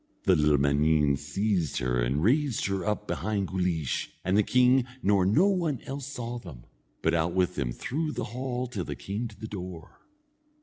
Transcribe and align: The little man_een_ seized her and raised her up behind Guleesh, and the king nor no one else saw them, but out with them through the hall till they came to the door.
The 0.23 0.35
little 0.35 0.57
man_een_ 0.57 1.15
seized 1.15 1.77
her 1.77 2.01
and 2.01 2.23
raised 2.23 2.65
her 2.65 2.83
up 2.83 3.05
behind 3.05 3.49
Guleesh, 3.49 4.07
and 4.25 4.35
the 4.35 4.41
king 4.41 4.83
nor 5.03 5.27
no 5.27 5.45
one 5.45 5.79
else 5.83 6.07
saw 6.07 6.39
them, 6.39 6.63
but 7.03 7.13
out 7.13 7.35
with 7.35 7.53
them 7.53 7.71
through 7.71 8.13
the 8.13 8.23
hall 8.33 8.65
till 8.65 8.83
they 8.85 8.95
came 8.95 9.27
to 9.27 9.39
the 9.39 9.45
door. 9.45 9.99